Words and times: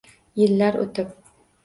Yillar 0.43 0.77
o’tib 0.85 1.13